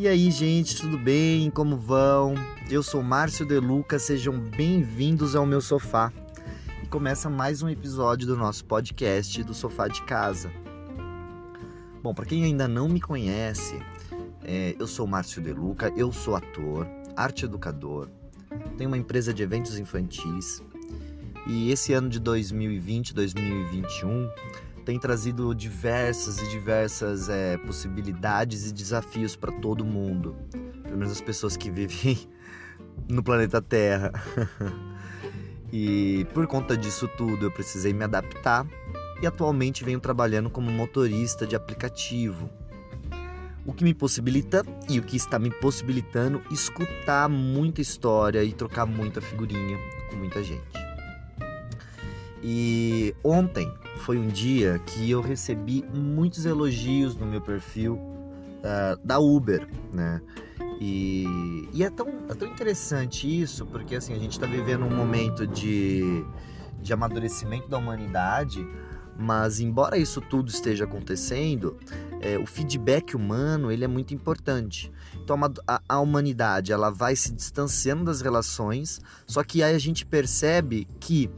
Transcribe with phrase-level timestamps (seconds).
[0.00, 1.50] E aí, gente, tudo bem?
[1.50, 2.32] Como vão?
[2.70, 6.10] Eu sou Márcio De Luca, sejam bem-vindos ao meu sofá.
[6.82, 10.50] E começa mais um episódio do nosso podcast do Sofá de Casa.
[12.02, 13.78] Bom, para quem ainda não me conhece,
[14.42, 18.08] é, eu sou Márcio De Luca, eu sou ator, arte educador,
[18.78, 20.62] tenho uma empresa de eventos infantis
[21.46, 24.30] e esse ano de 2020, 2021
[24.84, 30.36] tem trazido diversas e diversas é, possibilidades e desafios para todo mundo,
[30.82, 32.18] pelo menos as pessoas que vivem
[33.08, 34.12] no planeta Terra.
[35.72, 38.66] e por conta disso tudo, eu precisei me adaptar
[39.22, 42.50] e atualmente venho trabalhando como motorista de aplicativo.
[43.66, 48.86] O que me possibilita e o que está me possibilitando escutar muita história e trocar
[48.86, 49.78] muita figurinha
[50.10, 50.79] com muita gente.
[52.42, 59.18] E ontem foi um dia que eu recebi muitos elogios no meu perfil uh, da
[59.18, 60.20] Uber, né?
[60.80, 64.90] E, e, é, tão, é tão interessante isso, porque assim, a gente está vivendo um
[64.90, 66.24] momento de,
[66.80, 68.66] de amadurecimento da humanidade,
[69.18, 71.76] mas embora isso tudo esteja acontecendo,
[72.22, 74.90] é, o feedback humano ele é muito importante.
[75.22, 80.06] Então a, a, humanidade ela vai se distanciando das relações, só que aí a gente
[80.06, 81.28] percebe que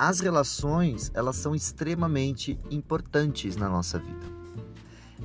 [0.00, 4.26] as relações elas são extremamente importantes na nossa vida.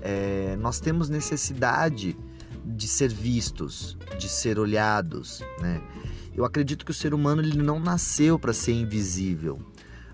[0.01, 2.17] É, nós temos necessidade
[2.65, 5.81] de ser vistos, de ser olhados, né?
[6.35, 9.61] Eu acredito que o ser humano ele não nasceu para ser invisível.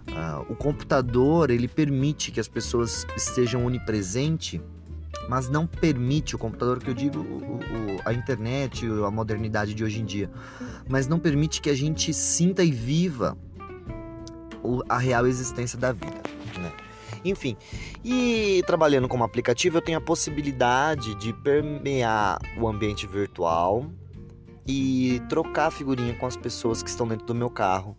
[0.07, 4.61] Uh, o computador ele permite que as pessoas estejam onipresente,
[5.27, 9.83] mas não permite o computador que eu digo o, o, a internet, a modernidade de
[9.83, 10.29] hoje em dia,
[10.87, 13.35] mas não permite que a gente sinta e viva
[14.87, 16.21] a real existência da vida.
[16.59, 16.71] Né?
[17.23, 17.55] Enfim,
[18.03, 23.85] e trabalhando como aplicativo, eu tenho a possibilidade de permear o ambiente virtual
[24.67, 27.95] e trocar figurinha com as pessoas que estão dentro do meu carro.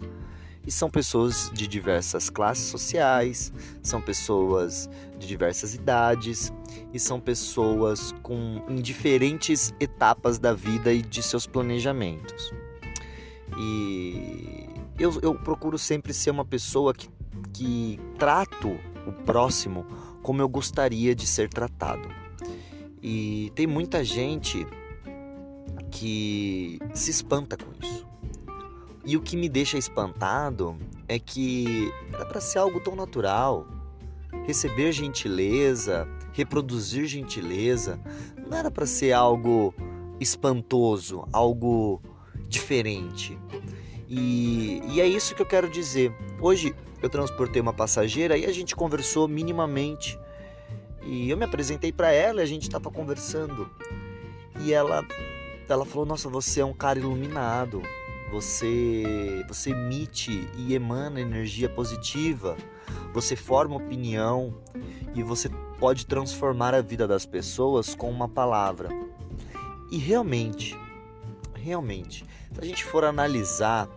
[0.65, 4.89] E são pessoas de diversas classes sociais, são pessoas
[5.19, 6.53] de diversas idades
[6.93, 12.53] e são pessoas com em diferentes etapas da vida e de seus planejamentos.
[13.59, 17.09] E eu, eu procuro sempre ser uma pessoa que,
[17.53, 19.87] que trato o próximo
[20.23, 22.09] como eu gostaria de ser tratado.
[23.03, 24.67] E tem muita gente
[25.91, 28.07] que se espanta com isso.
[29.05, 33.67] E o que me deixa espantado é que era para ser algo tão natural.
[34.45, 38.01] Receber gentileza, reproduzir gentileza,
[38.49, 39.75] não era para ser algo
[40.21, 42.01] espantoso, algo
[42.49, 43.39] diferente.
[44.15, 46.15] E, e é isso que eu quero dizer.
[46.39, 50.19] Hoje eu transportei uma passageira e a gente conversou minimamente.
[51.03, 53.71] E eu me apresentei para ela e a gente estava conversando.
[54.61, 55.03] E ela,
[55.67, 57.81] ela falou: Nossa, você é um cara iluminado.
[58.31, 62.55] Você, você emite e emana energia positiva.
[63.15, 64.55] Você forma opinião
[65.15, 65.49] e você
[65.79, 68.91] pode transformar a vida das pessoas com uma palavra.
[69.91, 70.79] E realmente,
[71.55, 73.89] realmente, se a gente for analisar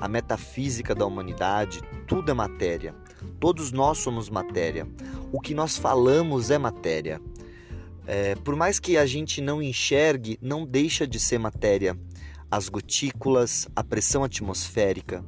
[0.00, 2.94] a metafísica da humanidade, tudo é matéria.
[3.40, 4.86] Todos nós somos matéria.
[5.32, 7.20] O que nós falamos é matéria.
[8.06, 11.98] É, por mais que a gente não enxergue, não deixa de ser matéria.
[12.50, 15.24] As gotículas, a pressão atmosférica.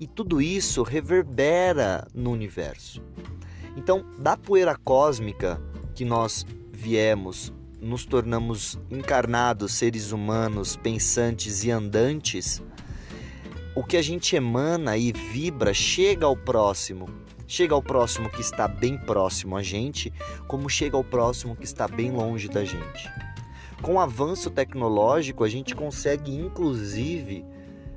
[0.00, 3.02] E tudo isso reverbera no universo.
[3.76, 5.62] Então, da poeira cósmica
[5.94, 12.62] que nós viemos, nos tornamos encarnados seres humanos, pensantes e andantes,
[13.80, 17.08] o que a gente emana e vibra chega ao próximo.
[17.46, 20.12] Chega ao próximo que está bem próximo a gente,
[20.46, 23.10] como chega ao próximo que está bem longe da gente.
[23.80, 27.42] Com o avanço tecnológico, a gente consegue inclusive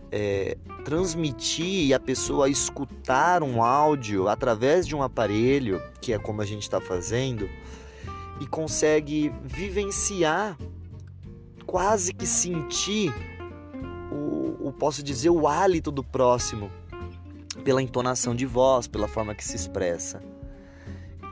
[0.09, 6.41] é, transmitir e a pessoa escutar um áudio através de um aparelho, que é como
[6.41, 7.49] a gente está fazendo,
[8.39, 10.57] e consegue vivenciar,
[11.65, 13.13] quase que sentir
[14.73, 16.71] posso dizer, o hálito do próximo
[17.63, 20.21] pela entonação de voz, pela forma que se expressa.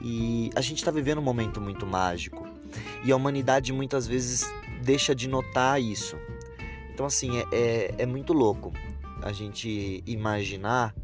[0.02, 2.48] E a gente está vivendo um momento muito mágico
[3.04, 4.52] e a humanidade muitas vezes
[4.84, 6.18] deixa de notar isso.
[6.94, 8.72] Então, assim, é, é, é muito louco
[9.22, 10.96] a gente imaginar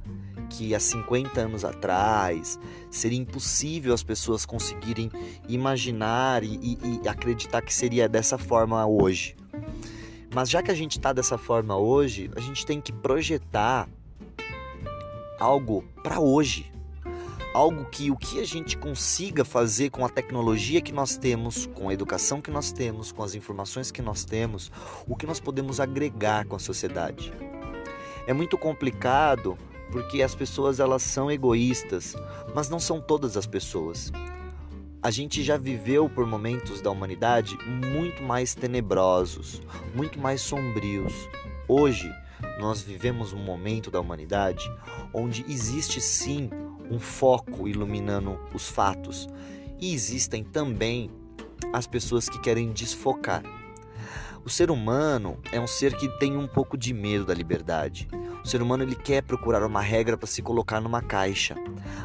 [0.50, 2.60] que há 50 anos atrás
[2.90, 5.12] seria impossível as pessoas conseguirem
[5.48, 9.36] imaginar e, e, e acreditar que seria dessa forma hoje.
[10.33, 13.88] Mas já que a gente está dessa forma hoje, a gente tem que projetar
[15.39, 16.71] algo para hoje.
[17.53, 21.89] algo que o que a gente consiga fazer com a tecnologia que nós temos, com
[21.89, 24.71] a educação que nós temos, com as informações que nós temos,
[25.07, 27.33] o que nós podemos agregar com a sociedade.
[28.27, 29.57] É muito complicado
[29.91, 32.15] porque as pessoas elas são egoístas,
[32.53, 34.12] mas não são todas as pessoas.
[35.07, 39.62] A gente já viveu por momentos da humanidade muito mais tenebrosos,
[39.95, 41.13] muito mais sombrios.
[41.65, 42.12] Hoje,
[42.59, 44.69] nós vivemos um momento da humanidade
[45.13, 46.50] onde existe sim
[46.92, 49.30] um foco iluminando os fatos
[49.80, 51.09] e existem também
[51.71, 53.44] as pessoas que querem desfocar.
[54.44, 58.09] O ser humano é um ser que tem um pouco de medo da liberdade.
[58.47, 61.53] O ser humano ele quer procurar uma regra para se colocar numa caixa.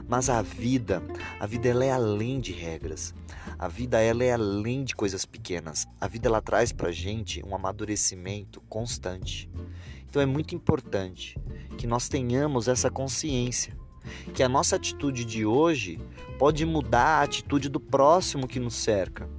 [0.08, 1.00] Mas a vida,
[1.38, 3.14] a vida ela é além de regras.
[3.56, 5.86] A vida ela é além de coisas pequenas.
[6.00, 9.48] A vida ela traz para gente um amadurecimento constante.
[10.08, 11.38] Então é muito importante
[11.78, 13.78] que nós tenhamos essa consciência
[14.34, 16.00] que a nossa atitude de hoje
[16.40, 19.30] pode mudar a atitude do próximo que nos cerca.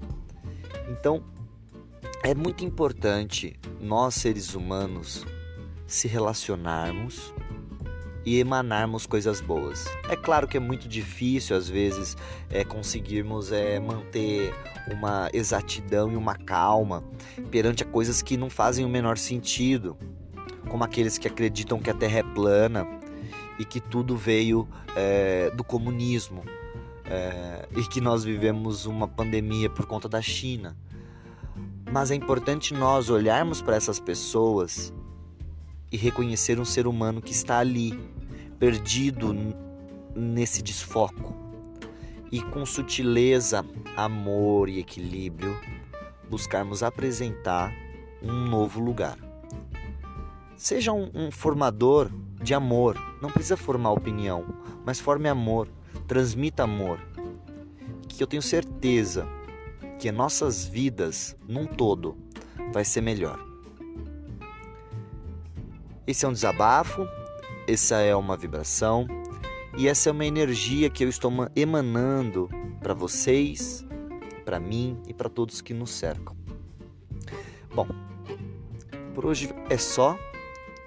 [0.87, 1.21] Então,
[2.23, 5.25] é muito importante nós seres humanos
[5.85, 7.33] se relacionarmos
[8.25, 9.85] e emanarmos coisas boas.
[10.09, 12.15] É claro que é muito difícil às vezes
[12.49, 14.53] é, conseguirmos é, manter
[14.91, 17.03] uma exatidão e uma calma
[17.51, 19.97] perante a coisas que não fazem o menor sentido,
[20.69, 22.87] como aqueles que acreditam que a Terra é plana
[23.59, 26.43] e que tudo veio é, do comunismo
[27.05, 30.77] é, e que nós vivemos uma pandemia por conta da China.
[31.91, 34.93] Mas é importante nós olharmos para essas pessoas
[35.93, 37.93] e reconhecer um ser humano que está ali,
[38.57, 39.31] perdido
[40.15, 41.35] nesse desfoco.
[42.31, 43.63] E com sutileza,
[43.95, 45.55] amor e equilíbrio,
[46.27, 47.71] buscarmos apresentar
[48.23, 49.19] um novo lugar.
[50.57, 52.09] Seja um, um formador
[52.41, 52.97] de amor.
[53.21, 54.45] Não precisa formar opinião,
[54.83, 55.69] mas forme amor,
[56.07, 56.99] transmita amor.
[58.07, 59.27] Que eu tenho certeza
[59.99, 62.17] que nossas vidas, num todo,
[62.73, 63.52] vai ser melhor.
[66.05, 67.07] Esse é um desabafo,
[67.67, 69.07] essa é uma vibração
[69.77, 72.49] e essa é uma energia que eu estou emanando
[72.81, 73.85] para vocês,
[74.43, 76.35] para mim e para todos que nos cercam.
[77.73, 77.87] Bom,
[79.15, 80.17] por hoje é só.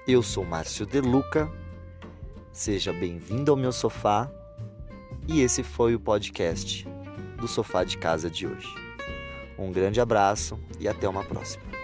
[0.06, 1.50] Eu sou Márcio De Luca.
[2.52, 4.30] Seja bem-vindo ao meu sofá.
[5.26, 6.86] E esse foi o podcast
[7.38, 8.72] do Sofá de Casa de hoje.
[9.58, 11.75] Um grande abraço e até uma próxima.